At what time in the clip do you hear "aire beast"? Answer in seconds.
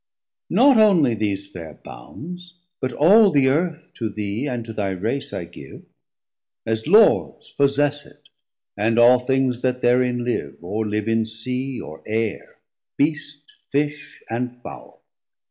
12.07-13.53